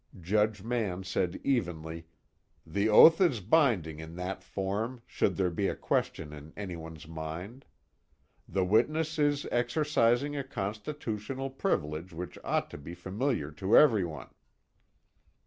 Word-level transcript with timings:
Judge 0.19 0.63
Mann 0.63 1.03
said 1.03 1.39
evenly: 1.43 2.07
"The 2.65 2.89
oath 2.89 3.21
is 3.21 3.39
binding 3.39 3.99
in 3.99 4.15
that 4.15 4.41
form 4.41 5.03
should 5.05 5.35
there 5.35 5.51
be 5.51 5.67
a 5.67 5.75
question 5.75 6.33
in 6.33 6.53
anyone's 6.57 7.07
mind. 7.07 7.65
The 8.49 8.65
witness 8.65 9.19
is 9.19 9.45
exercising 9.51 10.35
a 10.35 10.43
constitutional 10.43 11.51
privilege 11.51 12.13
which 12.13 12.39
ought 12.43 12.71
to 12.71 12.79
be 12.79 12.95
familiar 12.95 13.51
to 13.51 13.77
everyone." 13.77 14.31